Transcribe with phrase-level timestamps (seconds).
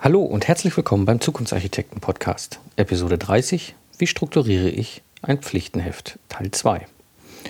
[0.00, 3.74] Hallo und herzlich willkommen beim Zukunftsarchitekten Podcast, Episode 30.
[3.98, 6.86] Wie strukturiere ich ein Pflichtenheft, Teil 2.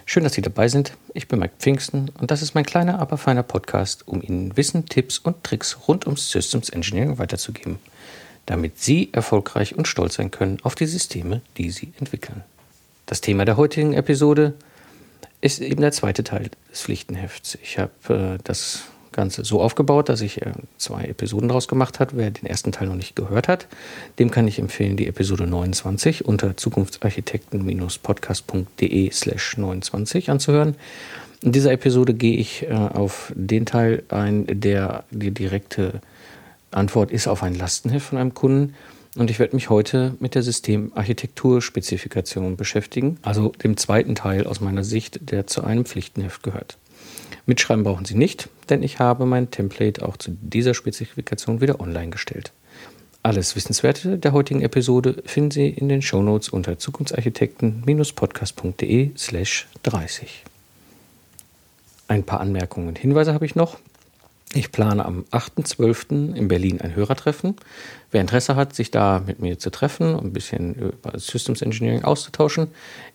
[0.06, 0.94] Schön, dass Sie dabei sind.
[1.12, 4.86] Ich bin Mike Pfingsten und das ist mein kleiner, aber feiner Podcast, um Ihnen Wissen,
[4.86, 7.78] Tipps und Tricks rund ums Systems Engineering weiterzugeben,
[8.46, 12.44] damit Sie erfolgreich und stolz sein können auf die Systeme, die Sie entwickeln.
[13.04, 14.54] Das Thema der heutigen Episode
[15.42, 17.58] ist eben der zweite Teil des Pflichtenhefts.
[17.62, 22.16] Ich habe äh, das Ganze so aufgebaut, dass ich äh, zwei Episoden daraus gemacht habe.
[22.16, 23.66] Wer den ersten Teil noch nicht gehört hat,
[24.18, 30.76] dem kann ich empfehlen, die Episode 29 unter zukunftsarchitekten-podcast.de slash 29 anzuhören.
[31.42, 36.00] In dieser Episode gehe ich äh, auf den Teil ein, der die direkte
[36.70, 38.74] Antwort ist auf ein Lastenheft von einem Kunden.
[39.16, 44.84] Und ich werde mich heute mit der Systemarchitekturspezifikation beschäftigen, also dem zweiten Teil aus meiner
[44.84, 46.76] Sicht, der zu einem Pflichtenheft gehört.
[47.48, 52.10] Mitschreiben brauchen Sie nicht, denn ich habe mein Template auch zu dieser Spezifikation wieder online
[52.10, 52.52] gestellt.
[53.22, 60.44] Alles Wissenswerte der heutigen Episode finden Sie in den Shownotes unter zukunftsarchitekten-podcast.de slash 30.
[62.06, 63.78] Ein paar Anmerkungen und Hinweise habe ich noch.
[64.52, 66.34] Ich plane am 8.12.
[66.34, 67.56] in Berlin ein Hörertreffen.
[68.10, 72.04] Wer Interesse hat, sich da mit mir zu treffen und ein bisschen über Systems Engineering
[72.04, 72.66] auszutauschen.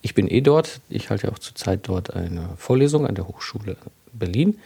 [0.01, 0.81] Ich bin eh dort.
[0.89, 3.77] Ich halte auch zurzeit dort eine Vorlesung an der Hochschule
[4.13, 4.57] Berlin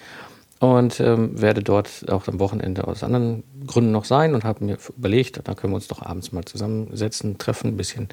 [0.60, 4.78] und ähm, werde dort auch am Wochenende aus anderen Gründen noch sein und habe mir
[4.98, 8.08] überlegt, da können wir uns doch abends mal zusammensetzen, treffen, ein bisschen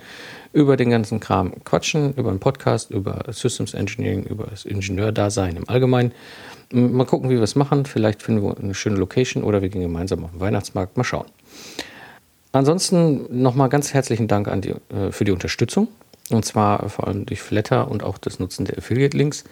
[0.52, 5.68] über den ganzen Kram quatschen, über einen Podcast, über Systems Engineering, über das Ingenieurdasein im
[5.68, 6.12] Allgemeinen.
[6.70, 7.86] Mal gucken, wie wir es machen.
[7.86, 10.96] Vielleicht finden wir eine schöne Location oder wir gehen gemeinsam auf den Weihnachtsmarkt.
[10.96, 11.26] Mal schauen.
[12.52, 15.88] Ansonsten nochmal ganz herzlichen Dank die, äh, für die Unterstützung.
[16.30, 19.44] Und zwar vor allem durch Flatter und auch das Nutzen der Affiliate-Links.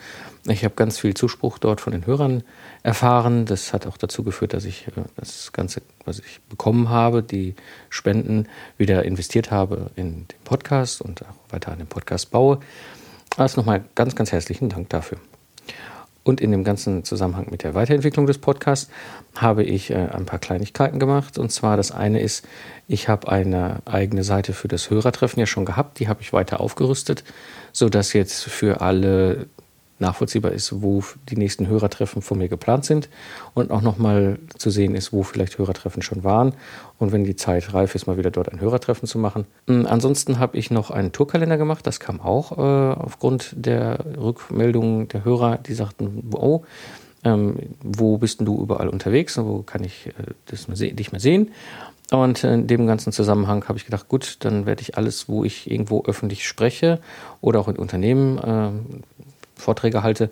[0.48, 2.44] Ich habe ganz viel Zuspruch dort von den Hörern
[2.82, 3.44] erfahren.
[3.44, 7.54] Das hat auch dazu geführt, dass ich äh, das Ganze, was ich bekommen habe, die
[7.90, 8.48] Spenden
[8.78, 12.58] wieder investiert habe in den Podcast und auch weiter an den Podcast baue.
[13.36, 15.18] Also nochmal ganz, ganz herzlichen Dank dafür.
[16.24, 18.90] Und in dem ganzen Zusammenhang mit der Weiterentwicklung des Podcasts
[19.34, 21.36] habe ich äh, ein paar Kleinigkeiten gemacht.
[21.38, 22.46] Und zwar das eine ist,
[22.86, 25.98] ich habe eine eigene Seite für das Hörertreffen ja schon gehabt.
[25.98, 27.24] Die habe ich weiter aufgerüstet,
[27.72, 29.46] sodass jetzt für alle
[30.02, 33.08] nachvollziehbar ist, wo die nächsten Hörertreffen von mir geplant sind
[33.54, 36.52] und auch nochmal zu sehen ist, wo vielleicht Hörertreffen schon waren
[36.98, 39.46] und wenn die Zeit reif ist, mal wieder dort ein Hörertreffen zu machen.
[39.66, 45.08] Hm, ansonsten habe ich noch einen Tourkalender gemacht, das kam auch äh, aufgrund der Rückmeldungen
[45.08, 46.64] der Hörer, die sagten, oh,
[47.24, 50.12] ähm, wo bist denn du überall unterwegs und wo kann ich äh,
[50.46, 51.50] das mal dich mal sehen?
[52.10, 55.70] Und in dem ganzen Zusammenhang habe ich gedacht, gut, dann werde ich alles, wo ich
[55.70, 57.00] irgendwo öffentlich spreche
[57.40, 58.70] oder auch in Unternehmen äh,
[59.62, 60.30] Vorträge halte,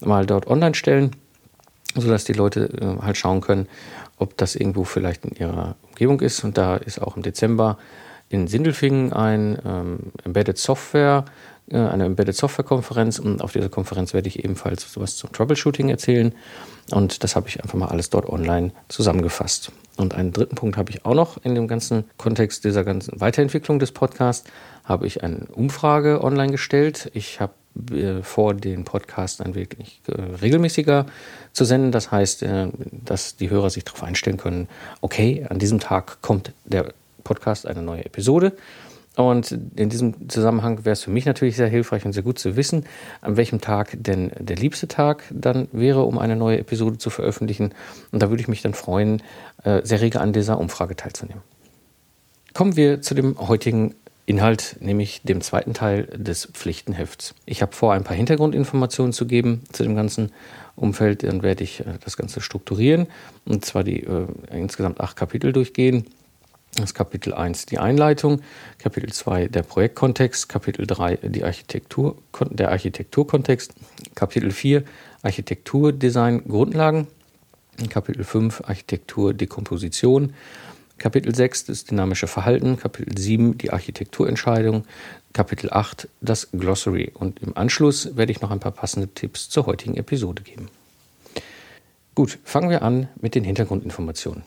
[0.00, 1.10] mal dort online stellen,
[1.94, 3.68] sodass die Leute äh, halt schauen können,
[4.18, 6.44] ob das irgendwo vielleicht in ihrer Umgebung ist.
[6.44, 7.78] Und da ist auch im Dezember
[8.28, 11.24] in Sindelfingen ein ähm, Embedded Software,
[11.70, 13.18] äh, eine Embedded Software Konferenz.
[13.18, 16.34] Und auf dieser Konferenz werde ich ebenfalls sowas zum Troubleshooting erzählen.
[16.90, 19.72] Und das habe ich einfach mal alles dort online zusammengefasst.
[19.96, 23.78] Und einen dritten Punkt habe ich auch noch in dem ganzen Kontext dieser ganzen Weiterentwicklung
[23.78, 24.48] des Podcasts,
[24.84, 27.10] habe ich eine Umfrage online gestellt.
[27.14, 27.54] Ich habe
[28.22, 31.06] vor, den Podcast ein wenig äh, regelmäßiger
[31.52, 31.92] zu senden.
[31.92, 32.68] Das heißt, äh,
[33.04, 34.68] dass die Hörer sich darauf einstellen können,
[35.00, 36.92] okay, an diesem Tag kommt der
[37.24, 38.52] Podcast eine neue Episode.
[39.16, 42.54] Und in diesem Zusammenhang wäre es für mich natürlich sehr hilfreich und sehr gut zu
[42.54, 42.84] wissen,
[43.22, 47.72] an welchem Tag denn der liebste Tag dann wäre, um eine neue Episode zu veröffentlichen.
[48.12, 49.22] Und da würde ich mich dann freuen,
[49.64, 51.42] sehr rege an dieser Umfrage teilzunehmen.
[52.52, 53.94] Kommen wir zu dem heutigen
[54.26, 57.34] Inhalt, nämlich dem zweiten Teil des Pflichtenhefts.
[57.46, 60.32] Ich habe vor, ein paar Hintergrundinformationen zu geben zu dem ganzen
[60.74, 61.22] Umfeld.
[61.22, 63.06] Dann werde ich äh, das Ganze strukturieren
[63.44, 66.06] und zwar die äh, insgesamt acht Kapitel durchgehen.
[66.74, 68.42] Das Kapitel 1 die Einleitung,
[68.78, 72.16] Kapitel 2 der Projektkontext, Kapitel 3 die Architektur,
[72.50, 73.72] der Architekturkontext,
[74.14, 74.82] Kapitel 4
[75.22, 77.06] Architekturdesign Grundlagen,
[77.88, 80.34] Kapitel 5 Architektur Dekomposition,
[80.98, 84.84] Kapitel 6 das dynamische Verhalten, Kapitel 7 die Architekturentscheidung,
[85.32, 89.66] Kapitel 8 das Glossary und im Anschluss werde ich noch ein paar passende Tipps zur
[89.66, 90.68] heutigen Episode geben.
[92.14, 94.42] Gut, fangen wir an mit den Hintergrundinformationen.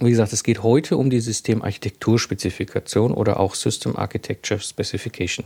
[0.00, 5.44] Wie gesagt, es geht heute um die Systemarchitekturspezifikation oder auch System Architecture Specification.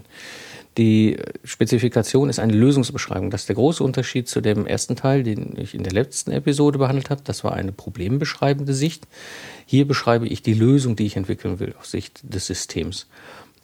[0.79, 3.31] Die Spezifikation ist eine Lösungsbeschreibung.
[3.31, 6.79] Das ist der große Unterschied zu dem ersten Teil, den ich in der letzten Episode
[6.79, 7.21] behandelt habe.
[7.25, 9.07] Das war eine problembeschreibende Sicht.
[9.67, 13.07] Hier beschreibe ich die Lösung, die ich entwickeln will aus Sicht des Systems.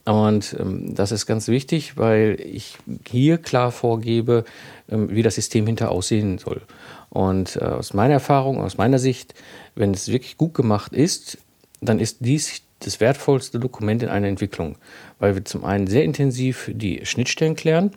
[0.05, 4.45] Und ähm, das ist ganz wichtig, weil ich hier klar vorgebe,
[4.89, 6.63] ähm, wie das System hinter aussehen soll.
[7.11, 9.35] Und äh, aus meiner Erfahrung, aus meiner Sicht,
[9.75, 11.39] wenn es wirklich gut gemacht ist,
[11.81, 14.77] dann ist dies das wertvollste Dokument in einer Entwicklung,
[15.19, 17.93] weil wir zum einen sehr intensiv die Schnittstellen klären,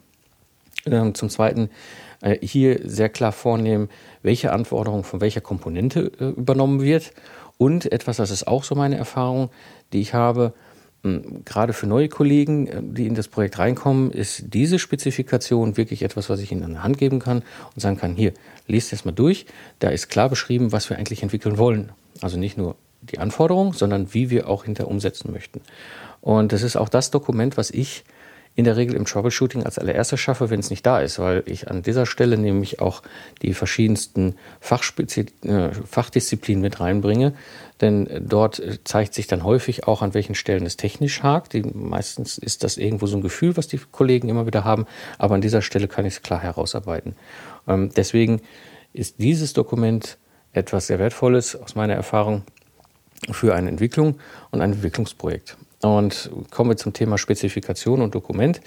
[0.86, 1.70] ähm, zum zweiten
[2.22, 3.90] äh, hier sehr klar vornehmen,
[4.24, 7.14] welche Anforderung von welcher Komponente äh, übernommen wird
[7.58, 9.50] und etwas, das ist auch so meine Erfahrung,
[9.94, 10.54] die ich habe,
[11.04, 16.30] gerade für neue Kollegen, äh, die in das Projekt reinkommen, ist diese Spezifikation wirklich etwas,
[16.30, 17.44] was ich ihnen an die Hand geben kann
[17.74, 18.34] und sagen kann, hier,
[18.68, 19.46] lest das mal durch.
[19.80, 21.92] Da ist klar beschrieben, was wir eigentlich entwickeln wollen.
[22.22, 25.62] Also nicht nur die Anforderung, sondern wie wir auch hinter umsetzen möchten.
[26.22, 28.04] Und das ist auch das Dokument, was ich
[28.54, 31.70] in der Regel im Troubleshooting als allererstes schaffe, wenn es nicht da ist, weil ich
[31.70, 33.02] an dieser Stelle nämlich auch
[33.42, 37.34] die verschiedensten Fachspezi äh, Fachdisziplinen mit reinbringe.
[37.80, 41.54] Denn dort zeigt sich dann häufig auch, an welchen Stellen es technisch hakt.
[41.54, 44.86] Die, meistens ist das irgendwo so ein Gefühl, was die Kollegen immer wieder haben,
[45.18, 47.16] aber an dieser Stelle kann ich es klar herausarbeiten.
[47.68, 48.42] Ähm, deswegen
[48.92, 50.18] ist dieses Dokument
[50.52, 52.44] etwas sehr Wertvolles aus meiner Erfahrung
[53.30, 54.20] für eine Entwicklung
[54.52, 55.58] und ein Entwicklungsprojekt.
[55.82, 58.62] Und kommen wir zum Thema Spezifikation und Dokument.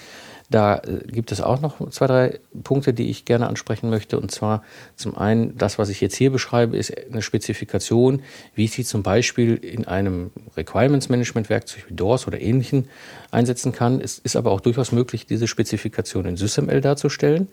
[0.51, 4.19] Da äh, gibt es auch noch zwei, drei Punkte, die ich gerne ansprechen möchte.
[4.19, 4.63] Und zwar
[4.97, 8.23] zum einen, das, was ich jetzt hier beschreibe, ist eine Spezifikation,
[8.55, 12.89] wie ich sie zum Beispiel in einem Requirements Management Werkzeug wie DORS oder ähnlichen
[13.31, 14.01] einsetzen kann.
[14.01, 17.49] Es ist aber auch durchaus möglich, diese Spezifikation in SysML darzustellen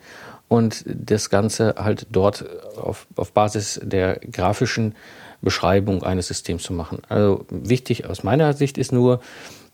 [0.48, 2.44] und das Ganze halt dort
[2.76, 4.94] auf, auf Basis der grafischen
[5.42, 7.02] Beschreibung eines Systems zu machen.
[7.08, 9.20] Also wichtig aus meiner Sicht ist nur,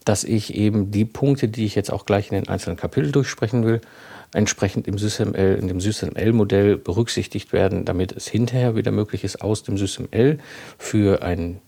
[0.05, 3.65] dass ich eben die Punkte, die ich jetzt auch gleich in den einzelnen Kapiteln durchsprechen
[3.65, 3.81] will,
[4.33, 9.63] entsprechend im SysML, in dem SysML-Modell berücksichtigt werden, damit es hinterher wieder möglich ist, aus
[9.63, 10.39] dem SysML
[10.79, 11.61] für einen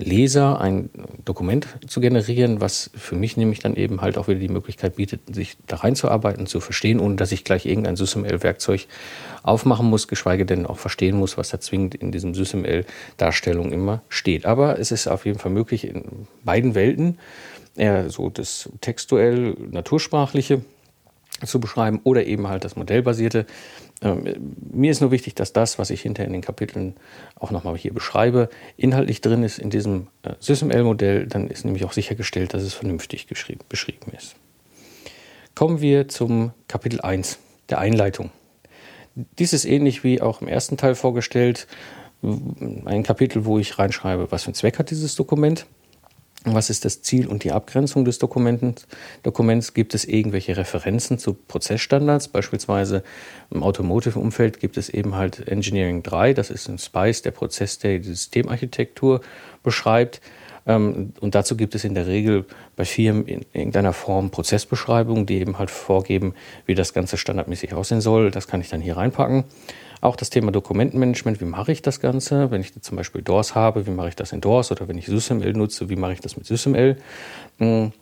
[0.00, 0.90] Leser ein
[1.24, 5.34] Dokument zu generieren, was für mich nämlich dann eben halt auch wieder die Möglichkeit bietet,
[5.34, 8.86] sich da reinzuarbeiten, zu verstehen, ohne dass ich gleich irgendein SysML-Werkzeug
[9.42, 14.46] aufmachen muss, geschweige denn auch verstehen muss, was da zwingend in diesem SysML-Darstellung immer steht.
[14.46, 17.18] Aber es ist auf jeden Fall möglich, in beiden Welten,
[17.76, 20.62] eher so das textuell natursprachliche
[21.44, 23.46] zu beschreiben oder eben halt das modellbasierte,
[24.02, 26.94] mir ist nur wichtig, dass das, was ich hinter in den Kapiteln
[27.38, 31.26] auch nochmal hier beschreibe, inhaltlich drin ist in diesem äh, SysML-Modell.
[31.26, 34.36] Dann ist nämlich auch sichergestellt, dass es vernünftig beschrieben ist.
[35.54, 37.38] Kommen wir zum Kapitel 1,
[37.68, 38.30] der Einleitung.
[39.14, 41.66] Dies ist ähnlich wie auch im ersten Teil vorgestellt.
[42.22, 45.66] Ein Kapitel, wo ich reinschreibe, was für einen Zweck hat dieses Dokument
[46.44, 48.86] was ist das Ziel und die Abgrenzung des Dokuments?
[49.22, 52.28] Dokuments gibt es irgendwelche Referenzen zu Prozessstandards?
[52.28, 53.02] Beispielsweise
[53.50, 57.98] im Automotive-Umfeld gibt es eben halt Engineering 3, das ist ein SPICE, der Prozess, der
[57.98, 59.20] die Systemarchitektur
[59.62, 60.22] beschreibt.
[60.66, 65.40] Ähm, und dazu gibt es in der Regel bei Firmen in irgendeiner Form Prozessbeschreibungen, die
[65.40, 66.34] eben halt vorgeben,
[66.64, 68.30] wie das Ganze standardmäßig aussehen soll.
[68.30, 69.44] Das kann ich dann hier reinpacken.
[70.00, 72.50] Auch das Thema Dokumentenmanagement, wie mache ich das Ganze?
[72.50, 74.72] Wenn ich zum Beispiel DORS habe, wie mache ich das in DORS?
[74.72, 76.96] Oder wenn ich SysML nutze, wie mache ich das mit SysML?
[77.58, 77.92] Hm,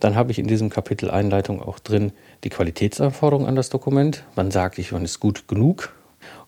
[0.00, 2.12] dann habe ich in diesem Kapitel Einleitung auch drin
[2.42, 4.24] die Qualitätsanforderungen an das Dokument.
[4.34, 5.94] Wann sage ich, wann ist gut genug?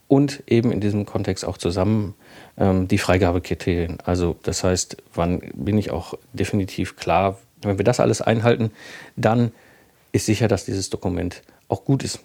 [0.09, 2.15] Und eben in diesem Kontext auch zusammen
[2.59, 3.99] ähm, die Freigabekriterien.
[4.05, 8.71] Also das heißt, wann bin ich auch definitiv klar, wenn wir das alles einhalten,
[9.17, 9.53] dann
[10.13, 12.21] ist sicher, dass dieses Dokument auch gut ist.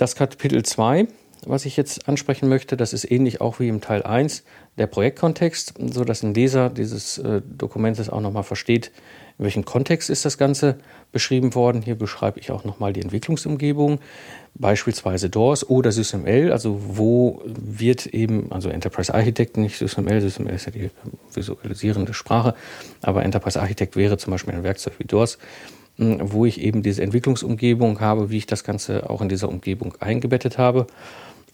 [0.00, 1.08] Das Kapitel 2,
[1.44, 4.44] was ich jetzt ansprechen möchte, das ist ähnlich auch wie im Teil 1
[4.78, 8.92] der Projektkontext, sodass ein Leser dieses äh, Dokumentes auch nochmal versteht,
[9.36, 10.78] in welchem Kontext ist das Ganze
[11.12, 11.82] beschrieben worden.
[11.82, 13.98] Hier beschreibe ich auch nochmal die Entwicklungsumgebung,
[14.54, 20.64] beispielsweise DORS oder SysML, also wo wird eben, also Enterprise Architect, nicht SysML, SysML ist
[20.64, 20.90] ja die
[21.34, 22.54] visualisierende Sprache,
[23.02, 25.36] aber Enterprise Architect wäre zum Beispiel ein Werkzeug wie DORS,
[26.00, 30.56] wo ich eben diese Entwicklungsumgebung habe, wie ich das Ganze auch in dieser Umgebung eingebettet
[30.56, 30.86] habe.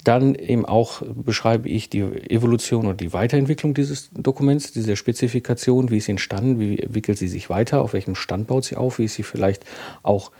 [0.04, 5.96] Dann eben auch beschreibe ich die Evolution oder die Weiterentwicklung dieses Dokuments, dieser Spezifikation, wie
[5.96, 9.06] ist sie entstanden, wie entwickelt sie sich weiter, auf welchem Stand baut sie auf, wie
[9.06, 9.64] ist sie vielleicht
[10.04, 10.30] auch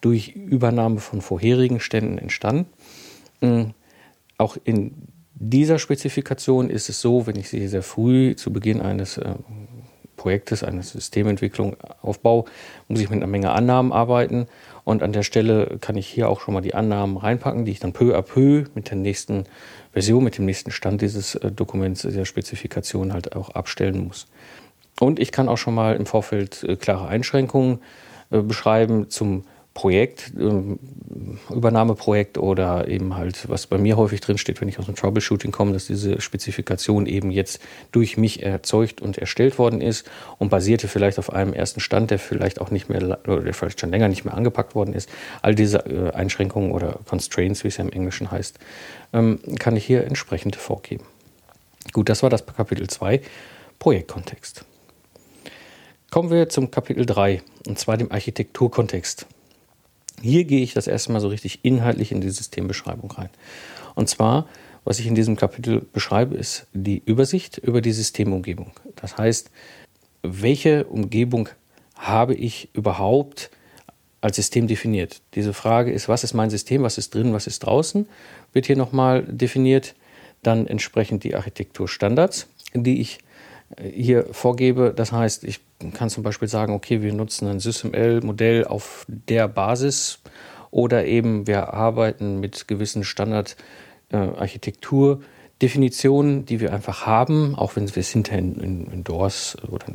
[0.00, 2.66] durch Übernahme von vorherigen Ständen entstanden.
[3.40, 3.74] Hm,
[4.38, 9.18] auch in dieser Spezifikation ist es so, wenn ich sie sehr früh zu Beginn eines
[9.18, 9.34] äh,
[10.22, 12.44] Projektes, einer Systementwicklung aufbaue,
[12.86, 14.46] muss ich mit einer Menge Annahmen arbeiten.
[14.84, 17.80] Und an der Stelle kann ich hier auch schon mal die Annahmen reinpacken, die ich
[17.80, 19.46] dann peu à peu mit der nächsten
[19.92, 24.28] Version, mit dem nächsten Stand dieses äh, Dokuments, der Spezifikation halt auch abstellen muss.
[25.00, 27.80] Und ich kann auch schon mal im Vorfeld äh, klare Einschränkungen
[28.30, 30.78] äh, beschreiben zum Projekt, ähm,
[31.50, 35.72] Übernahmeprojekt oder eben halt, was bei mir häufig drinsteht, wenn ich aus dem Troubleshooting komme,
[35.72, 37.60] dass diese Spezifikation eben jetzt
[37.90, 42.18] durch mich erzeugt und erstellt worden ist und basierte vielleicht auf einem ersten Stand, der
[42.18, 45.08] vielleicht auch nicht mehr oder der vielleicht schon länger nicht mehr angepackt worden ist.
[45.40, 48.58] All diese äh, Einschränkungen oder Constraints, wie es ja im Englischen heißt,
[49.14, 51.04] ähm, kann ich hier entsprechend vorgeben.
[51.92, 53.20] Gut, das war das Kapitel 2.
[53.78, 54.64] Projektkontext.
[56.10, 59.26] Kommen wir zum Kapitel 3, und zwar dem Architekturkontext.
[60.22, 63.30] Hier gehe ich das erste Mal so richtig inhaltlich in die Systembeschreibung rein.
[63.94, 64.46] Und zwar,
[64.84, 68.70] was ich in diesem Kapitel beschreibe, ist die Übersicht über die Systemumgebung.
[68.96, 69.50] Das heißt,
[70.22, 71.48] welche Umgebung
[71.96, 73.50] habe ich überhaupt
[74.20, 75.20] als System definiert?
[75.34, 78.06] Diese Frage ist, was ist mein System, was ist drin, was ist draußen,
[78.52, 79.94] wird hier nochmal definiert.
[80.42, 83.18] Dann entsprechend die Architekturstandards, die ich
[83.80, 84.92] hier vorgebe.
[84.94, 85.60] Das heißt, ich
[85.94, 90.20] kann zum Beispiel sagen, okay, wir nutzen ein SysML-Modell auf der Basis
[90.70, 95.20] oder eben wir arbeiten mit gewissen Standardarchitektur.
[95.20, 95.24] Äh,
[95.62, 99.86] Definitionen, die wir einfach haben, auch wenn wir es hinterher in, in, in oder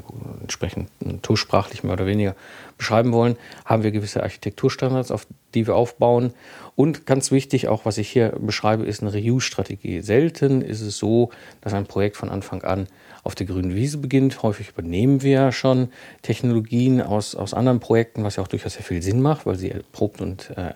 [0.41, 0.89] entsprechend
[1.21, 2.36] tuschsprachlich mehr oder weniger
[2.77, 6.33] beschreiben wollen, haben wir gewisse Architekturstandards, auf die wir aufbauen.
[6.75, 10.00] Und ganz wichtig, auch was ich hier beschreibe, ist eine Reuse-Strategie.
[10.01, 12.88] Selten ist es so, dass ein Projekt von Anfang an
[13.24, 14.41] auf der grünen Wiese beginnt.
[14.43, 15.89] Häufig übernehmen wir ja schon
[16.21, 19.71] Technologien aus, aus anderen Projekten, was ja auch durchaus sehr viel Sinn macht, weil sie
[19.71, 20.74] erprobt und äh,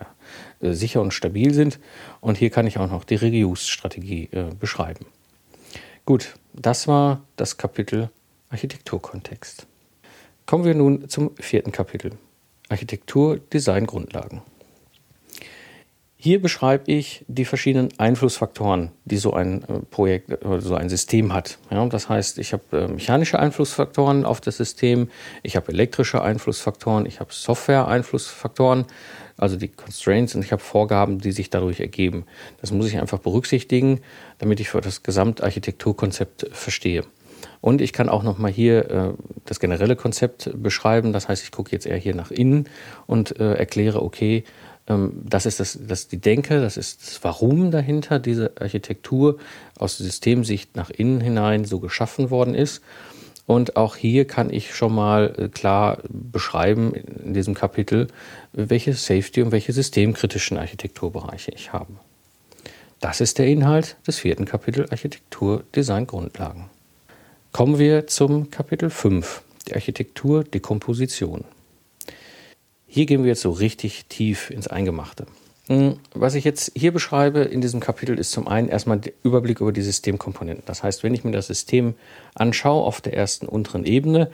[0.62, 1.78] sicher und stabil sind.
[2.20, 5.06] Und hier kann ich auch noch die Reuse-Strategie äh, beschreiben.
[6.04, 8.10] Gut, das war das Kapitel
[8.50, 9.66] Architekturkontext.
[10.46, 12.12] Kommen wir nun zum vierten Kapitel.
[12.68, 14.42] Architektur, Design, Grundlagen.
[16.24, 21.34] Hier beschreibe ich die verschiedenen Einflussfaktoren, die so ein äh, Projekt oder so ein System
[21.34, 21.58] hat.
[21.68, 25.10] Ja, das heißt, ich habe äh, mechanische Einflussfaktoren auf das System,
[25.42, 28.84] ich habe elektrische Einflussfaktoren, ich habe Software-Einflussfaktoren,
[29.36, 32.24] also die Constraints und ich habe Vorgaben, die sich dadurch ergeben.
[32.60, 34.00] Das muss ich einfach berücksichtigen,
[34.38, 37.02] damit ich für das Gesamtarchitekturkonzept verstehe.
[37.60, 39.12] Und ich kann auch nochmal hier äh,
[39.44, 41.12] das generelle Konzept beschreiben.
[41.12, 42.68] Das heißt, ich gucke jetzt eher hier nach innen
[43.06, 44.44] und äh, erkläre, okay,
[44.86, 49.38] das ist das, das die Denke, das ist das Warum dahinter diese Architektur
[49.78, 52.82] aus Systemsicht nach innen hinein so geschaffen worden ist.
[53.46, 58.08] Und auch hier kann ich schon mal äh, klar beschreiben in diesem Kapitel,
[58.52, 61.92] welche Safety und welche systemkritischen Architekturbereiche ich habe.
[63.00, 66.70] Das ist der Inhalt des vierten Kapitels Architektur Design Grundlagen.
[67.50, 71.44] Kommen wir zum Kapitel 5, die Architektur Dekomposition.
[72.94, 75.24] Hier gehen wir jetzt so richtig tief ins Eingemachte.
[75.68, 79.62] Hm, was ich jetzt hier beschreibe in diesem Kapitel ist zum einen erstmal der Überblick
[79.62, 80.64] über die Systemkomponenten.
[80.66, 81.94] Das heißt, wenn ich mir das System
[82.34, 84.30] anschaue auf der ersten unteren Ebene,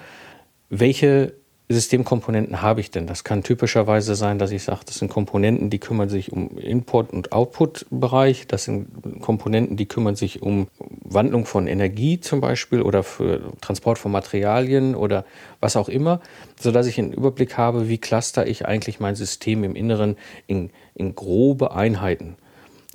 [0.71, 1.35] welche
[1.71, 3.07] Systemkomponenten habe ich denn?
[3.07, 7.13] Das kann typischerweise sein, dass ich sage, das sind Komponenten, die kümmern sich um Input-
[7.13, 8.47] und Output-Bereich.
[8.47, 13.99] Das sind Komponenten, die kümmern sich um Wandlung von Energie zum Beispiel oder für Transport
[13.99, 15.27] von Materialien oder
[15.61, 16.21] was auch immer,
[16.59, 21.15] sodass ich einen Überblick habe, wie cluster ich eigentlich mein System im Inneren in, in
[21.15, 22.37] grobe Einheiten.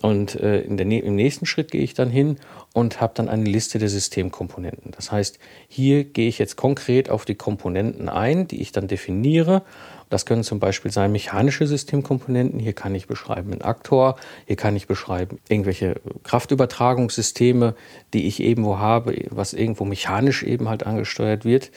[0.04, 2.36] Und äh, der, im nächsten Schritt gehe ich dann hin
[2.74, 4.92] und habe dann eine Liste der Systemkomponenten.
[4.92, 9.62] Das heißt, hier gehe ich jetzt konkret auf die Komponenten ein, die ich dann definiere.
[10.10, 12.60] Das können zum Beispiel sein mechanische Systemkomponenten.
[12.60, 14.18] Hier kann ich beschreiben einen Aktor.
[14.46, 17.74] Hier kann ich beschreiben irgendwelche Kraftübertragungssysteme,
[18.14, 21.72] die ich irgendwo habe, was irgendwo mechanisch eben halt angesteuert wird.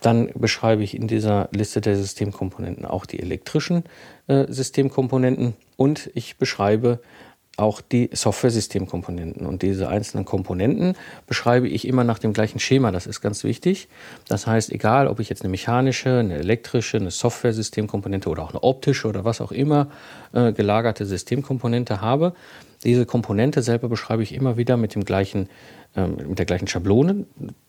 [0.00, 3.84] Dann beschreibe ich in dieser Liste der Systemkomponenten auch die elektrischen
[4.26, 6.98] äh, Systemkomponenten und ich beschreibe
[7.58, 9.46] auch die Software-Systemkomponenten.
[9.46, 10.94] Und diese einzelnen Komponenten
[11.26, 12.92] beschreibe ich immer nach dem gleichen Schema.
[12.92, 13.88] Das ist ganz wichtig.
[14.28, 18.62] Das heißt, egal, ob ich jetzt eine mechanische, eine elektrische, eine Software-Systemkomponente oder auch eine
[18.62, 19.88] optische oder was auch immer
[20.32, 22.34] äh, gelagerte Systemkomponente habe,
[22.84, 25.48] diese Komponente selber beschreibe ich immer wieder mit dem gleichen
[25.96, 27.24] ähm, mit der gleichen Schablone.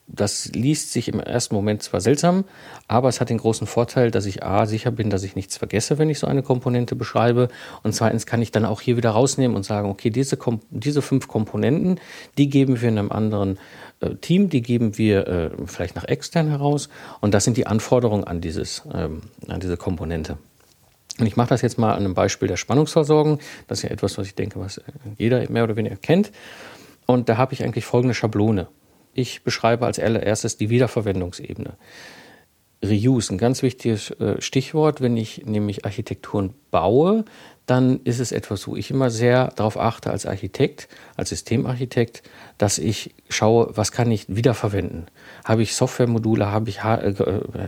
[0.05, 2.43] Das liest sich im ersten Moment zwar seltsam,
[2.87, 5.97] aber es hat den großen Vorteil, dass ich A sicher bin, dass ich nichts vergesse,
[5.97, 7.47] wenn ich so eine Komponente beschreibe.
[7.83, 10.37] Und zweitens kann ich dann auch hier wieder rausnehmen und sagen, okay, diese,
[10.69, 11.99] diese fünf Komponenten,
[12.37, 13.57] die geben wir in einem anderen
[14.01, 16.89] äh, Team, die geben wir äh, vielleicht nach extern heraus.
[17.21, 20.37] Und das sind die Anforderungen an, dieses, ähm, an diese Komponente.
[21.19, 23.39] Und ich mache das jetzt mal an einem Beispiel der Spannungsversorgung.
[23.67, 24.81] Das ist ja etwas, was ich denke, was
[25.17, 26.31] jeder mehr oder weniger kennt.
[27.05, 28.67] Und da habe ich eigentlich folgende Schablone.
[29.13, 31.73] Ich beschreibe als allererstes die Wiederverwendungsebene.
[32.83, 35.01] Reuse, ein ganz wichtiges äh, Stichwort.
[35.01, 37.25] Wenn ich nämlich Architekturen baue,
[37.69, 42.23] dann ist es etwas, wo ich immer sehr darauf achte als Architekt, als Systemarchitekt,
[42.57, 45.05] dass ich schaue, was kann ich wiederverwenden.
[45.45, 47.13] Habe ich Softwaremodule, habe ich äh,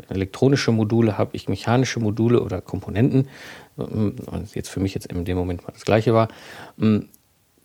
[0.10, 3.28] elektronische Module, habe ich mechanische Module oder Komponenten,
[3.78, 4.16] ähm,
[4.54, 6.30] jetzt für mich jetzt in dem Moment mal das gleiche war,
[6.82, 7.10] ähm,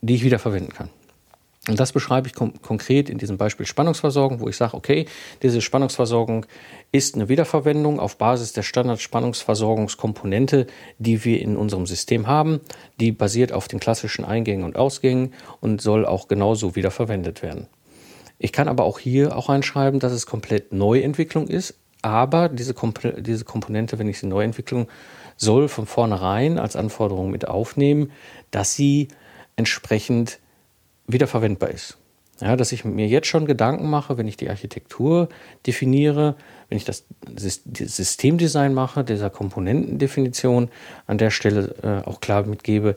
[0.02, 0.90] die ich wiederverwenden kann.
[1.68, 5.06] Und das beschreibe ich konkret in diesem Beispiel Spannungsversorgung, wo ich sage, okay,
[5.42, 6.46] diese Spannungsversorgung
[6.92, 10.68] ist eine Wiederverwendung auf Basis der Standardspannungsversorgungskomponente,
[10.99, 12.61] die wir in unserem System haben.
[13.00, 17.66] Die basiert auf den klassischen Eingängen und Ausgängen und soll auch genauso wiederverwendet werden.
[18.38, 23.00] Ich kann aber auch hier auch reinschreiben, dass es komplett Neuentwicklung ist, aber diese, Komp
[23.18, 24.87] diese Komponente, wenn ich sie neu entwickeln
[25.37, 28.12] soll, von vornherein als Anforderung mit aufnehmen,
[28.52, 29.08] dass sie
[29.56, 30.38] entsprechend
[31.06, 31.98] wiederverwendbar ist.
[32.40, 35.30] Ja, dass ich mir jetzt schon Gedanken mache, wenn ich die Architektur
[35.66, 36.36] definiere,
[36.68, 40.68] wenn ich das Systemdesign mache, dieser Komponentendefinition
[41.06, 42.94] an der Stelle äh, auch klar mitgebe,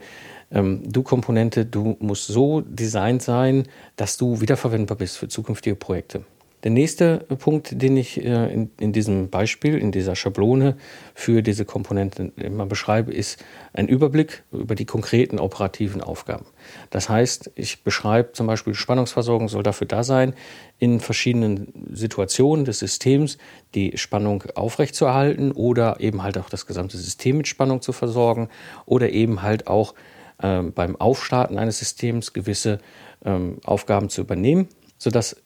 [0.51, 6.25] ähm, du Komponente, du musst so designt sein, dass du wiederverwendbar bist für zukünftige Projekte.
[6.63, 10.75] Der nächste Punkt, den ich äh, in, in, diesem Beispiel, in dieser Schablone
[11.13, 16.45] für diese Komponenten immer beschreibe, ist ein Überblick über die konkreten operativen Aufgaben.
[16.89, 20.33] Das heißt, ich beschreibe zum Beispiel, Spannungsversorgung soll dafür da sein,
[20.79, 23.37] in verschiedenen Situationen des Systems
[23.73, 28.49] die Spannung aufrechtzuerhalten oder eben halt auch das gesamte System mit Spannung zu versorgen
[28.85, 29.93] oder eben halt auch
[30.41, 32.79] äh, beim Aufstarten eines Systems gewisse
[33.23, 35.37] ähm, Aufgaben zu übernehmen, sodass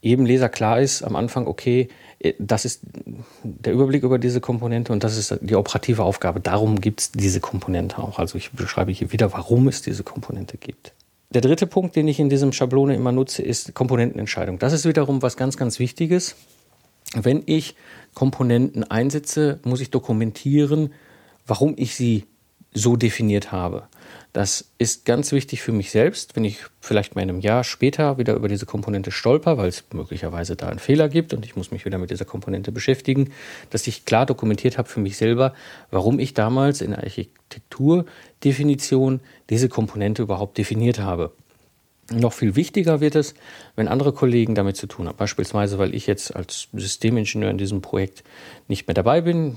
[0.00, 1.88] jedem Leser klar ist am Anfang, okay,
[2.18, 2.82] äh, das ist
[3.42, 6.40] der Überblick über diese Komponente und das ist die operative Aufgabe.
[6.40, 8.18] Darum gibt es diese Komponente auch.
[8.18, 10.92] Also ich beschreibe hier wieder, warum es diese Komponente gibt.
[11.32, 14.58] Der dritte Punkt, den ich in diesem Schablone immer nutze, ist Komponentenentscheidung.
[14.58, 16.34] Das ist wiederum was ganz, ganz Wichtiges.
[17.14, 17.76] Wenn ich
[18.14, 20.92] Komponenten einsetze, muss ich dokumentieren,
[21.46, 22.24] warum ich sie
[22.72, 23.84] so definiert habe.
[24.32, 28.16] Das ist ganz wichtig für mich selbst, wenn ich vielleicht mal in einem Jahr später
[28.16, 31.72] wieder über diese Komponente stolper, weil es möglicherweise da einen Fehler gibt und ich muss
[31.72, 33.32] mich wieder mit dieser Komponente beschäftigen,
[33.70, 35.52] dass ich klar dokumentiert habe für mich selber,
[35.90, 39.18] warum ich damals in der Architekturdefinition
[39.50, 41.32] diese Komponente überhaupt definiert habe.
[42.12, 43.34] Noch viel wichtiger wird es,
[43.74, 45.16] wenn andere Kollegen damit zu tun haben.
[45.16, 48.22] Beispielsweise, weil ich jetzt als Systemingenieur in diesem Projekt
[48.68, 49.56] nicht mehr dabei bin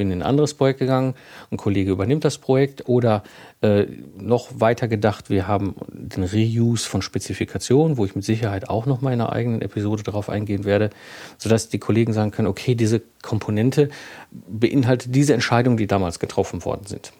[0.00, 1.14] bin in ein anderes Projekt gegangen,
[1.50, 3.22] ein Kollege übernimmt das Projekt oder
[3.60, 3.84] äh,
[4.16, 9.02] noch weiter gedacht, wir haben den Reuse von Spezifikationen, wo ich mit Sicherheit auch noch
[9.02, 10.88] mal in einer eigenen Episode darauf eingehen werde,
[11.36, 13.90] sodass die Kollegen sagen können, okay, diese Komponente
[14.30, 17.12] beinhaltet diese Entscheidungen, die damals getroffen worden sind.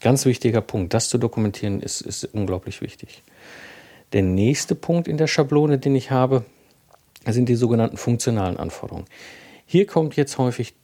[0.00, 3.24] Ganz wichtiger Punkt, das zu dokumentieren ist, ist unglaublich wichtig.
[4.12, 6.44] Der nächste Punkt in der Schablone, den ich habe,
[7.26, 9.06] sind die sogenannten funktionalen Anforderungen.
[9.66, 10.74] Hier kommt jetzt häufig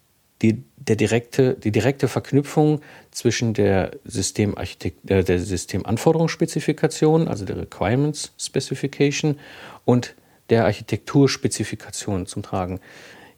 [0.43, 9.39] die, der direkte, die direkte Verknüpfung zwischen der, äh, der Systemanforderungsspezifikation, also der Requirements Specification,
[9.85, 10.15] und
[10.51, 12.81] der Architekturspezifikation zum Tragen.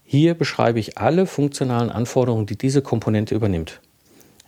[0.04, 3.80] Hier beschreibe ich alle funktionalen Anforderungen, die diese Komponente übernimmt.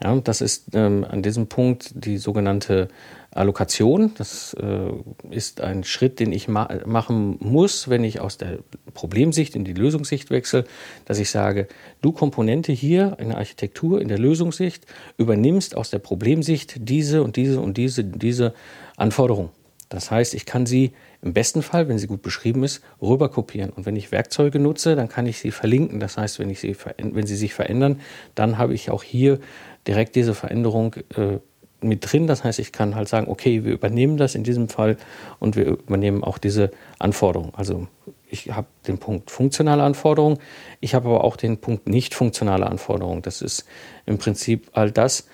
[0.03, 2.89] Ja, das ist ähm, an diesem Punkt die sogenannte
[3.31, 4.13] Allokation.
[4.17, 4.91] Das äh,
[5.31, 8.59] ist ein Schritt, den ich ma machen muss, wenn ich aus der
[8.95, 10.65] Problemsicht in die Lösungssicht wechsle,
[11.05, 11.69] dass ich sage,
[12.01, 14.87] du Komponente hier in der Architektur, in der Lösungssicht,
[15.19, 18.55] übernimmst aus der Problemsicht diese und diese und diese, diese
[18.97, 19.51] Anforderung.
[19.89, 23.71] Das heißt, ich kann sie im besten Fall, wenn sie gut beschrieben ist, rüberkopieren.
[23.71, 25.99] Und wenn ich Werkzeuge nutze, dann kann ich sie verlinken.
[25.99, 28.01] Das heißt, wenn, ich sie, wenn sie sich verändern,
[28.35, 29.41] dann habe ich auch hier
[29.87, 31.39] direkt diese Veränderung äh,
[31.81, 32.27] mit drin.
[32.27, 34.97] Das heißt, ich kann halt sagen, okay, wir übernehmen das in diesem Fall
[35.39, 37.53] und wir übernehmen auch diese Anforderung.
[37.55, 37.87] Also
[38.31, 40.39] ich habe den Punkt funktionale Anforderung,
[40.81, 43.23] ich habe aber auch den Punkt nicht funktionale Anforderung.
[43.23, 43.65] Das ist
[44.07, 45.29] im Prinzip all das,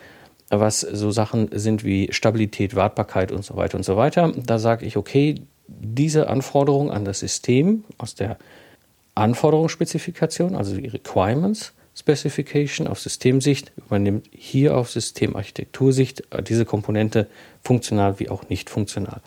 [0.50, 4.32] was so Sachen sind wie Stabilität, Wartbarkeit und so weiter und so weiter.
[4.36, 8.38] Da sage ich, okay, diese Anforderung an das System aus der
[9.14, 17.28] Anforderungsspezifikation, also die Requirements, Specification auf Systemsicht übernimmt hier auf Systemarchitektursicht diese Komponente
[17.62, 19.20] funktional wie auch nicht funktional.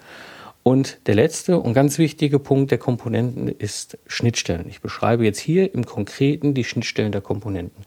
[0.64, 4.68] Und der letzte und ganz wichtige Punkt der Komponenten ist Schnittstellen.
[4.68, 7.86] Ich beschreibe jetzt hier im Konkreten die Schnittstellen der Komponenten.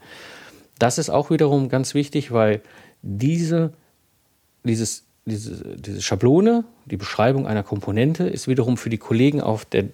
[0.79, 2.61] Das ist auch wiederum ganz wichtig, weil
[3.03, 3.73] diese,
[4.63, 9.89] dieses, diese, diese Schablone, die Beschreibung einer Komponente, ist wiederum für die Kollegen auf der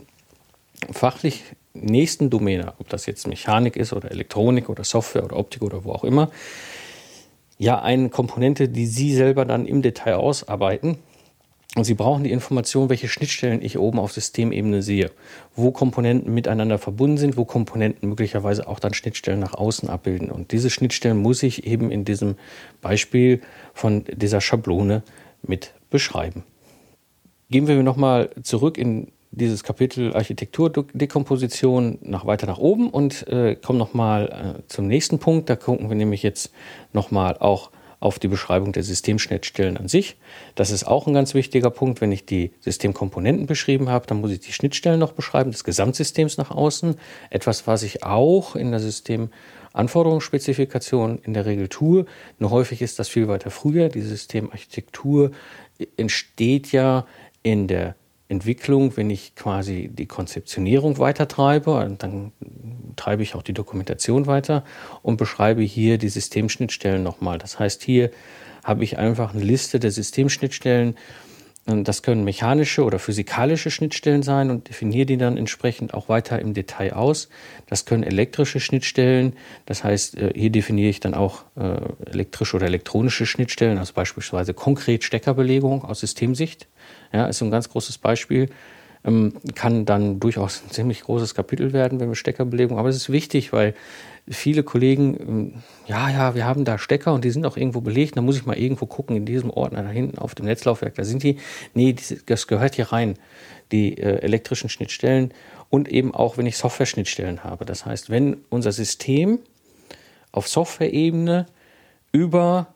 [0.92, 5.84] fachlich nächsten Domäne, ob das jetzt Mechanik ist oder Elektronik oder Software oder Optik oder
[5.84, 6.32] wo auch immer,
[7.58, 10.98] ja eine Komponente, die Sie selber dann im Detail ausarbeiten.
[11.76, 15.12] Und Sie brauchen die Information, welche Schnittstellen ich oben auf Systemebene sehe,
[15.56, 20.32] wo Komponenten miteinander verbunden sind, wo Komponenten möglicherweise auch dann Schnittstellen nach außen abbilden.
[20.32, 22.36] Und diese Schnittstellen muss ich eben in diesem
[22.82, 23.42] Beispiel
[23.74, 25.04] von dieser Schablone
[25.44, 26.44] mit beschreiben.
[27.52, 33.80] Gehen wir nochmal zurück in dieses Kapitel Architekturdekomposition nach weiter nach oben und äh, kommen
[33.80, 35.50] nochmal äh, zum nächsten Punkt.
[35.50, 36.52] Da gucken wir nämlich jetzt
[36.94, 40.18] nochmal auch auf die Beschreibung der Systemschnittstellen an sich.
[40.54, 42.00] Das ist auch ein ganz wichtiger Punkt.
[42.00, 46.38] Wenn ich die Systemkomponenten beschrieben habe, dann muss ich die Schnittstellen noch beschreiben, des Gesamtsystems
[46.38, 46.96] nach außen.
[47.32, 52.06] Etwas, was ich auch in der Systemanforderungsspezifikation in der Regel tue.
[52.38, 53.90] Nur häufig ist das viel weiter früher.
[53.90, 55.32] Die Systemarchitektur
[55.96, 57.08] entsteht ja
[57.42, 57.96] in der
[58.30, 62.32] Entwicklung, wenn ich quasi die Konzeptionierung weiter treibe, dann
[62.96, 64.64] treibe ich auch die Dokumentation weiter
[65.02, 67.38] und beschreibe hier die Systemschnittstellen nochmal.
[67.38, 68.12] Das heißt, hier
[68.64, 70.96] habe ich einfach eine Liste der Systemschnittstellen,
[71.68, 76.54] das können mechanische oder physikalische Schnittstellen sein und definiere die dann entsprechend auch weiter im
[76.54, 77.28] Detail aus.
[77.68, 79.34] Das können elektrische Schnittstellen,
[79.66, 81.78] das heißt, äh, hier definiere ich dann auch äh,
[82.10, 86.68] elektrische oder elektronische Schnittstellen, also beispielsweise konkret Steckerbelegung aus Systemsicht.
[87.14, 88.50] Ja, ist ein ganz großes Beispiel.
[89.06, 92.78] Ähm, kann dann durchaus ein ziemlich großes Kapitel werden, wenn wir Steckerbelegung.
[92.78, 93.74] Aber es ist wichtig, weil
[94.28, 95.54] viele Kollegen, ähm,
[95.86, 98.18] ja, ja, wir haben da Stecker und die sind auch irgendwo belegt.
[98.18, 100.96] Da muss ich mal irgendwo gucken in diesem Ordner da hinten auf dem Netzlaufwerk.
[100.96, 101.38] Da sind die.
[101.74, 103.16] Nee, das gehört hier rein.
[103.72, 105.34] Die äh, elektrischen Schnittstellen
[105.70, 107.66] und eben auch, wenn ich Software-Schnittstellen habe.
[107.66, 109.40] Das heißt, wenn unser System
[110.32, 111.48] auf Software-Ebene
[112.12, 112.74] über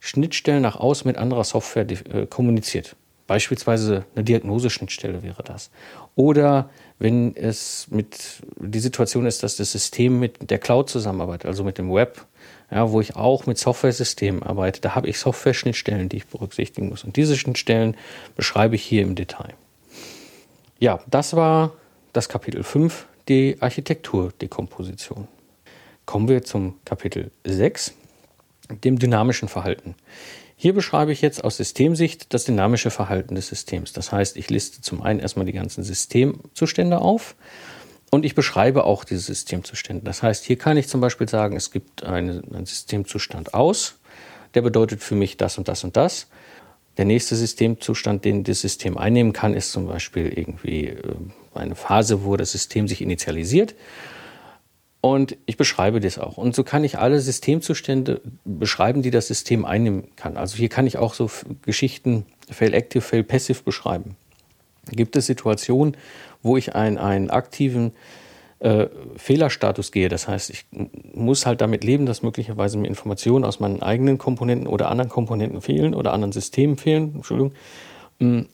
[0.00, 2.96] Schnittstellen nach außen mit anderer Software äh, kommuniziert.
[3.32, 5.70] Beispielsweise eine Diagnoseschnittstelle wäre das.
[6.16, 6.68] Oder
[6.98, 11.78] wenn es mit die Situation ist, dass das System mit der Cloud zusammenarbeitet, also mit
[11.78, 12.26] dem Web,
[12.70, 17.04] ja, wo ich auch mit Software-Systemen arbeite, da habe ich Software-Schnittstellen, die ich berücksichtigen muss.
[17.04, 17.96] Und diese Schnittstellen
[18.36, 19.54] beschreibe ich hier im Detail.
[20.78, 21.72] Ja, das war
[22.12, 25.26] das Kapitel 5, die Architekturdekomposition.
[26.04, 27.94] Kommen wir zum Kapitel 6,
[28.84, 29.94] dem dynamischen Verhalten.
[30.62, 33.92] Hier beschreibe ich jetzt aus Systemsicht das dynamische Verhalten des Systems.
[33.92, 37.34] Das heißt, ich liste zum einen erstmal die ganzen Systemzustände auf
[38.12, 40.04] und ich beschreibe auch diese Systemzustände.
[40.04, 43.98] Das heißt, hier kann ich zum Beispiel sagen, es gibt eine, einen Systemzustand aus,
[44.54, 46.28] der bedeutet für mich das und das und das.
[46.96, 51.02] Der nächste Systemzustand, den das System einnehmen kann, ist zum Beispiel irgendwie äh,
[51.54, 53.74] eine Phase, wo das System sich initialisiert.
[55.02, 56.38] Und ich beschreibe das auch.
[56.38, 60.36] Und so kann ich alle Systemzustände beschreiben, die das System einnehmen kann.
[60.36, 61.28] Also hier kann ich auch so
[61.62, 64.16] Geschichten Fail Active, Fail Passive beschreiben.
[64.92, 65.96] Gibt es Situationen,
[66.40, 67.90] wo ich einen, einen aktiven
[68.60, 68.86] äh,
[69.16, 70.08] Fehlerstatus gehe?
[70.08, 70.66] Das heißt, ich
[71.12, 75.62] muss halt damit leben, dass möglicherweise mir Informationen aus meinen eigenen Komponenten oder anderen Komponenten
[75.62, 77.12] fehlen oder anderen Systemen fehlen.
[77.16, 77.54] Entschuldigung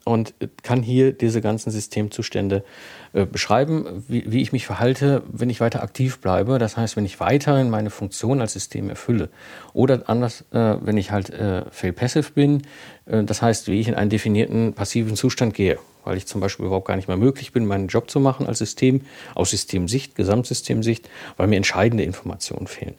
[0.04, 2.64] und kann hier diese ganzen Systemzustände
[3.12, 6.58] äh, beschreiben, wie, wie, ich mich verhalte, wenn ich weiter aktiv bleibe.
[6.58, 9.28] Das heißt, wenn ich weiterhin meine Funktion als System erfülle.
[9.74, 12.62] Oder anders, äh, wenn ich halt äh, fail-passive bin,
[13.06, 16.66] äh, das heißt, wie ich in einen definierten passiven Zustand gehe, weil ich zum Beispiel
[16.66, 19.02] überhaupt gar nicht mehr möglich bin, meinen Job zu machen als System,
[19.34, 22.94] aus Systemsicht, Gesamtsystemsicht, weil mir entscheidende Informationen fehlen.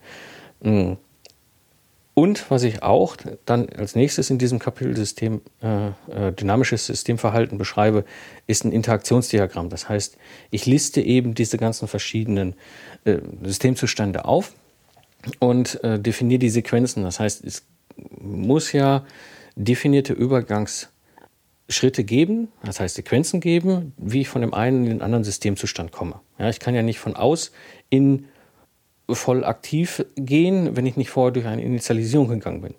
[2.19, 7.57] Und was ich auch dann als nächstes in diesem Kapitel System, äh, äh, dynamisches Systemverhalten
[7.57, 8.03] beschreibe,
[8.45, 9.69] ist ein Interaktionsdiagramm.
[9.69, 10.17] Das heißt,
[10.51, 12.55] ich liste eben diese ganzen verschiedenen
[13.05, 14.51] äh, Systemzustände auf
[15.39, 17.03] und äh, definiere die Sequenzen.
[17.03, 17.63] Das heißt, es
[18.19, 19.05] muss ja
[19.55, 25.23] definierte Übergangsschritte geben, das heißt Sequenzen geben, wie ich von dem einen in den anderen
[25.23, 26.19] Systemzustand komme.
[26.37, 27.53] Ja, ich kann ja nicht von aus
[27.89, 28.25] in
[29.15, 32.73] voll aktiv gehen, wenn ich nicht vorher durch eine Initialisierung gegangen bin.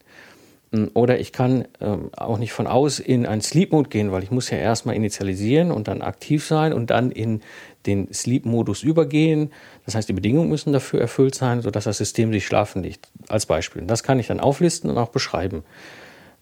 [0.72, 4.30] Hm, oder ich kann ähm, auch nicht von aus in einen Sleep-Mode gehen, weil ich
[4.30, 7.40] muss ja erstmal initialisieren und dann aktiv sein und dann in
[7.86, 9.50] den Sleep-Modus übergehen.
[9.84, 13.08] Das heißt, die Bedingungen müssen dafür erfüllt sein, sodass das System sich schlafen legt.
[13.28, 13.82] Als Beispiel.
[13.82, 15.64] Das kann ich dann auflisten und auch beschreiben.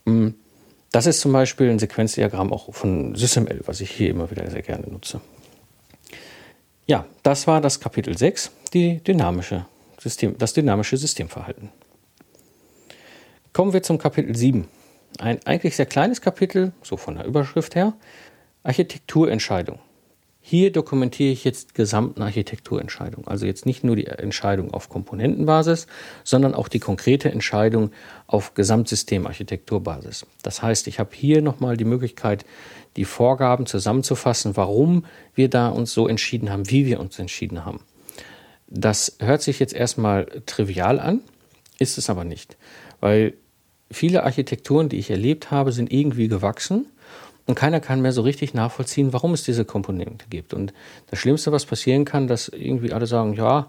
[0.07, 0.35] Hm,
[0.93, 4.63] das ist zum Beispiel ein Sequenzdiagramm auch von SysML, was ich hier immer wieder sehr
[4.63, 5.21] gerne nutze.
[6.87, 9.67] Ja, das war das Kapitel 6, die dynamische
[10.01, 11.71] System, das dynamische Systemverhalten.
[13.53, 14.69] Kommen wir zum Kapitel 7.
[15.19, 17.95] Ein eigentlich sehr kleines Kapitel, so von der Überschrift her.
[18.63, 19.81] Architekturentscheidung.
[20.41, 23.27] Hier dokumentiere ich jetzt gesamten Architekturentscheidung.
[23.27, 25.87] Also jetzt nicht nur die Entscheidung auf Komponentenbasis,
[26.25, 27.91] sondern auch die konkrete Entscheidung
[28.27, 30.25] auf Gesamtsystemarchitekturbasis.
[30.43, 32.47] Das heißt, ich habe hier nochmal die Möglichkeit,
[32.97, 37.81] die Vorgaben zusammenzufassen, warum wir da uns so entschieden haben, wie wir uns entschieden haben.
[38.69, 41.21] Das hört sich jetzt erstmal trivial an,
[41.79, 42.57] ist es aber nicht,
[43.01, 43.35] weil
[43.91, 46.87] viele Architekturen, die ich erlebt habe, sind irgendwie gewachsen
[47.49, 50.53] und keiner kann mehr so richtig nachvollziehen, warum es diese Komponente gibt.
[50.53, 50.75] Und
[51.11, 53.69] das Schlimmste, was passieren kann, dass irgendwie alle sagen, ja,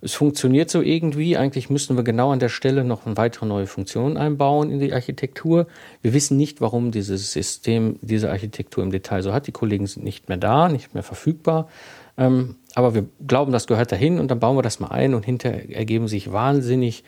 [0.00, 3.66] es funktioniert so irgendwie, eigentlich müssten wir genau an der Stelle noch eine weitere neue
[3.66, 5.66] Funktion einbauen in die Architektur.
[6.02, 9.48] Wir wissen nicht, warum dieses System diese Architektur im Detail so hat.
[9.48, 11.68] Die Kollegen sind nicht mehr da, nicht mehr verfügbar.
[12.18, 15.24] Ähm, aber wir glauben, das gehört dahin und dann bauen wir das mal ein und
[15.24, 17.04] hinterher ergeben sich wahnsinnig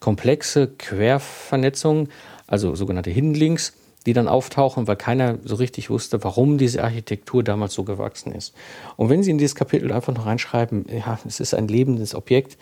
[0.00, 2.08] komplexe Quervernetzungen,
[2.46, 3.74] also sogenannte Hidden Links,
[4.06, 8.54] die dann auftauchen, weil keiner so richtig wusste, warum diese Architektur damals so gewachsen ist.
[8.96, 12.56] Und wenn Sie in dieses Kapitel einfach noch reinschreiben, ja, es ist ein lebendes Objekt,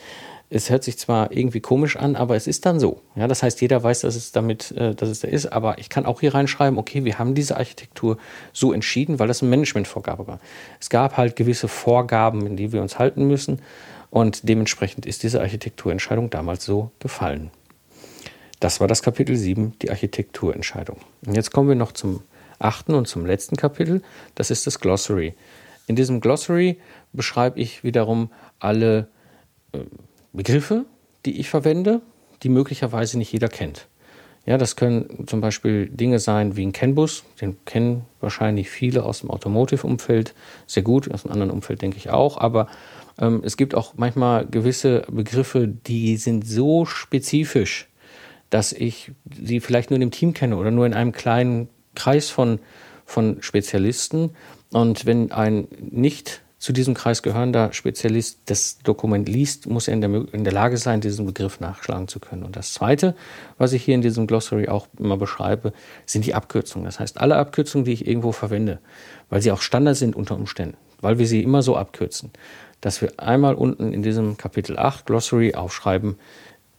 [0.50, 3.02] Es hört sich zwar irgendwie komisch an, aber es ist dann so.
[3.16, 5.90] Ja, das heißt, jeder weiß, dass es damit, äh, dass es da ist, aber ich
[5.90, 8.16] kann auch hier reinschreiben, okay, wir haben diese Architektur
[8.54, 10.40] so entschieden, weil das eine Managementvorgabe war.
[10.80, 13.60] Es gab halt gewisse Vorgaben, in die wir uns halten müssen
[14.10, 17.50] und dementsprechend ist diese Architekturentscheidung damals so gefallen.
[18.60, 20.98] Das war das Kapitel 7, die Architekturentscheidung.
[21.24, 22.22] Und jetzt kommen wir noch zum
[22.58, 24.02] achten und zum letzten Kapitel.
[24.34, 25.34] Das ist das Glossary.
[25.86, 26.78] In diesem Glossary
[27.12, 29.08] beschreibe ich wiederum alle
[29.72, 29.78] äh,
[30.32, 30.84] Begriffe,
[31.24, 32.00] die ich verwende,
[32.42, 33.86] die möglicherweise nicht jeder kennt.
[34.44, 39.20] Ja, das können zum Beispiel Dinge sein wie ein CAN-Bus, den kennen wahrscheinlich viele aus
[39.20, 40.34] dem Automotive-Umfeld
[40.66, 42.66] sehr gut, aus einem anderen Umfeld denke ich auch, aber
[43.18, 47.87] ähm, es gibt auch manchmal gewisse Begriffe, die sind so spezifisch,
[48.50, 52.30] dass ich sie vielleicht nur in dem Team kenne oder nur in einem kleinen Kreis
[52.30, 52.60] von,
[53.04, 54.30] von Spezialisten.
[54.72, 60.00] Und wenn ein nicht zu diesem Kreis gehörender Spezialist das Dokument liest, muss er in
[60.00, 62.42] der, in der Lage sein, diesen Begriff nachschlagen zu können.
[62.42, 63.14] Und das Zweite,
[63.58, 65.72] was ich hier in diesem Glossary auch immer beschreibe,
[66.04, 66.84] sind die Abkürzungen.
[66.84, 68.80] Das heißt, alle Abkürzungen, die ich irgendwo verwende,
[69.30, 72.32] weil sie auch Standard sind unter Umständen, weil wir sie immer so abkürzen,
[72.80, 76.16] dass wir einmal unten in diesem Kapitel 8 Glossary aufschreiben,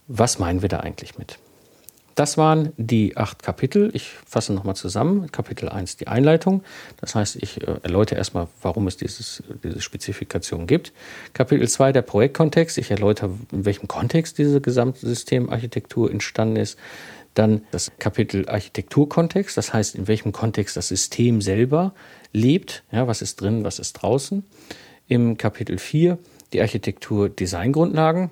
[0.08, 1.38] was meinen wir da eigentlich mit.
[2.14, 3.90] Das waren die acht Kapitel.
[3.94, 5.30] Ich fasse nochmal zusammen.
[5.30, 6.62] Kapitel 1 die Einleitung.
[7.00, 10.92] Das heißt, ich äh, erläutere erstmal, warum es dieses, diese Spezifikation gibt.
[11.32, 12.78] Kapitel 2 der Projektkontext.
[12.78, 16.78] Ich erläutere, in welchem Kontext diese gesamte Systemarchitektur entstanden ist.
[17.34, 21.94] Dann das Kapitel Architekturkontext, das heißt, in welchem Kontext das System selber
[22.32, 22.82] lebt.
[22.90, 24.44] Ja, was ist drin, was ist draußen.
[25.06, 26.18] Im Kapitel 4
[26.52, 28.30] die Architektur-Designgrundlagen.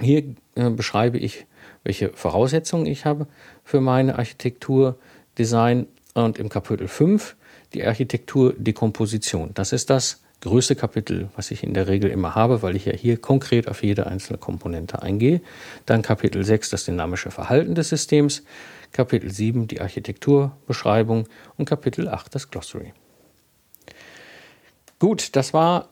[0.00, 1.46] Hier äh, beschreibe ich
[1.82, 3.26] welche Voraussetzungen ich habe
[3.64, 5.86] für meine Architekturdesign.
[6.14, 7.34] Und im Kapitel 5
[7.74, 9.50] die Architekturdekomposition.
[9.54, 12.92] Das ist das größte Kapitel, was ich in der Regel immer habe, weil ich ja
[12.92, 15.40] hier konkret auf jede einzelne Komponente eingehe.
[15.86, 18.44] Dann Kapitel 6 das dynamische Verhalten des Systems,
[18.92, 22.92] Kapitel 7 die Architekturbeschreibung und Kapitel 8 das Glossary.
[25.00, 25.88] Gut, das war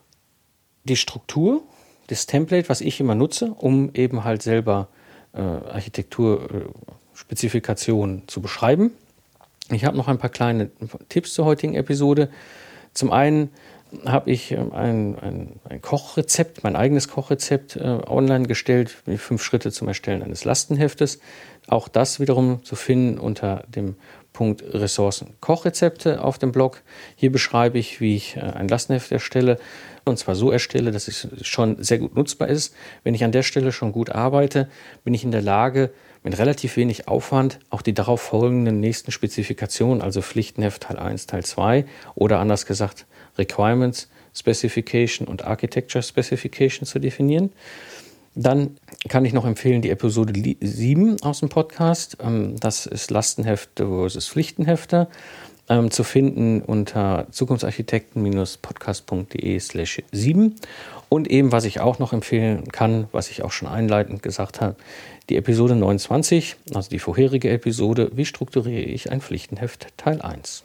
[0.85, 1.63] die Struktur,
[2.07, 5.02] das Template, was ich immer nutze, um eben halt selber äh,
[5.39, 8.93] Architekturspezifikationen zu beschreiben.
[9.71, 10.71] Ich habe noch ein paar kleine
[11.09, 12.29] Tipps zur heutigen Episode.
[12.93, 13.51] Zum einen
[14.07, 19.43] habe ich ähm, ein, ein, ein, Kochrezept, mein eigenes Kochrezept äh, online gestellt, die fünf
[19.43, 21.21] Schritte zum Erstellen eines Lastenheftes.
[21.69, 23.97] Auch das wiederum zu finden unter dem
[24.33, 26.83] Punkt Ressourcen Kochrezepte auf dem Blog.
[27.17, 29.59] Hier beschreibe ich, wie ich äh, ein Lastenheft erstelle
[30.05, 32.75] und zwar so erstelle, dass es schon sehr gut nutzbar ist.
[33.05, 34.69] Wenn ich an der Stelle schon gut arbeite,
[35.05, 35.91] bin ich in der Lage,
[36.25, 41.45] mit relativ wenig Aufwand auch die darauf folgenden nächsten Spezifikationen, also Pflichtenheft Teil 1, Teil
[41.45, 43.07] 2 oder anders gesagt
[43.39, 47.53] Requirements Specification und Architecture Specification zu definieren.
[48.35, 48.77] Dann
[49.09, 52.19] kann ich noch empfehlen die Episode 7 aus dem Podcast.
[52.23, 55.09] Ähm, das ist Lastenhefte versus Pflichtenhefte.
[55.69, 60.57] Ähm, zu finden unter zukunftsarchitekten-podcast.de slash 7.
[61.09, 64.77] Und eben, was ich auch noch empfehlen kann, was ich auch schon einleitend gesagt habe,
[65.29, 70.65] die Episode 29, also die vorherige Episode, wie strukturiere ich ein Pflichtenheft Teil 1.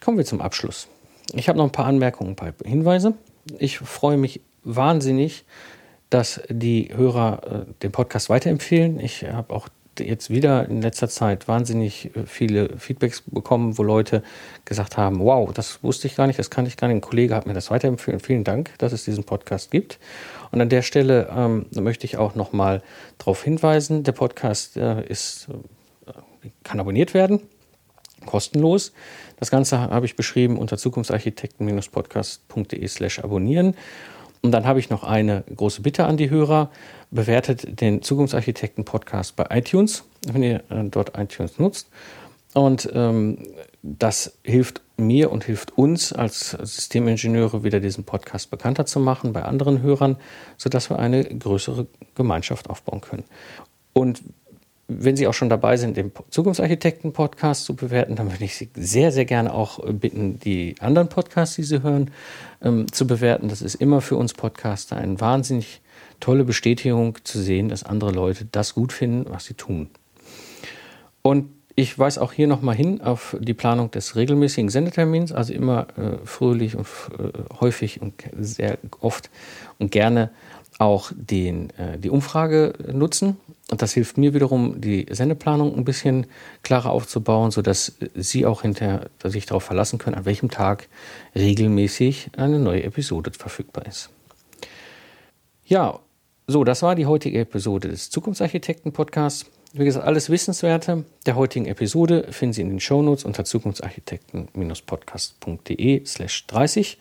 [0.00, 0.88] Kommen wir zum Abschluss.
[1.34, 3.14] Ich habe noch ein paar Anmerkungen, ein paar Hinweise.
[3.58, 5.44] Ich freue mich wahnsinnig,
[6.10, 9.00] dass die Hörer äh, den Podcast weiterempfehlen.
[9.00, 9.68] Ich habe auch
[10.00, 14.22] jetzt wieder in letzter Zeit wahnsinnig äh, viele Feedbacks bekommen, wo Leute
[14.64, 16.96] gesagt haben, wow, das wusste ich gar nicht, das kann ich gar nicht.
[16.96, 18.20] Ein Kollege hat mir das weiterempfohlen.
[18.20, 19.98] Vielen Dank, dass es diesen Podcast gibt.
[20.52, 22.82] Und an der Stelle ähm, möchte ich auch nochmal
[23.18, 25.48] darauf hinweisen, der Podcast äh, ist,
[26.06, 26.12] äh,
[26.62, 27.40] kann abonniert werden,
[28.24, 28.92] kostenlos.
[29.38, 33.74] Das Ganze habe ich beschrieben unter zukunftsarchitekten-podcast.de slash abonnieren.
[34.46, 36.70] Und dann habe ich noch eine große Bitte an die Hörer.
[37.10, 41.88] Bewertet den Zukunftsarchitekten-Podcast bei iTunes, wenn ihr äh, dort iTunes nutzt.
[42.54, 43.38] Und ähm,
[43.82, 49.42] das hilft mir und hilft uns als Systemingenieure wieder diesen Podcast bekannter zu machen bei
[49.42, 50.16] anderen Hörern,
[50.56, 53.24] sodass wir eine größere Gemeinschaft aufbauen können.
[53.94, 54.22] Und
[54.88, 59.10] wenn Sie auch schon dabei sind, den Zukunftsarchitekten-Podcast zu bewerten, dann würde ich Sie sehr,
[59.10, 62.10] sehr gerne auch bitten, die anderen Podcasts, die Sie hören,
[62.62, 63.48] ähm, zu bewerten.
[63.48, 65.80] Das ist immer für uns Podcaster eine wahnsinnig
[66.20, 69.90] tolle Bestätigung zu sehen, dass andere Leute das gut finden, was sie tun.
[71.22, 75.88] Und ich weise auch hier nochmal hin auf die Planung des regelmäßigen Sendetermins, also immer
[75.98, 76.86] äh, fröhlich und
[77.18, 79.30] äh, häufig und sehr oft
[79.78, 80.30] und gerne
[80.78, 83.36] auch den, äh, die Umfrage nutzen.
[83.70, 86.26] Und das hilft mir wiederum, die Sendeplanung ein bisschen
[86.62, 90.88] klarer aufzubauen, sodass Sie auch hinterher sich darauf verlassen können, an welchem Tag
[91.34, 94.10] regelmäßig eine neue Episode verfügbar ist.
[95.64, 95.98] Ja,
[96.48, 99.46] So, das war die heutige Episode des Zukunftsarchitekten-Podcasts.
[99.72, 106.46] Wie gesagt, alles Wissenswerte der heutigen Episode finden Sie in den Shownotes unter zukunftsarchitekten-podcast.de slash
[106.46, 106.98] 30.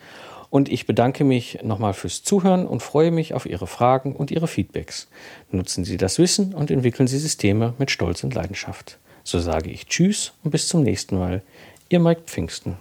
[0.56, 4.48] Und ich bedanke mich nochmal fürs Zuhören und freue mich auf Ihre Fragen und Ihre
[4.48, 5.10] Feedbacks.
[5.52, 8.98] Nutzen Sie das Wissen und entwickeln Sie Systeme mit Stolz und Leidenschaft.
[9.26, 11.42] So sage ich Tschüss und bis zum nächsten Mal.
[11.90, 12.78] Ihr Mike Pfingsten.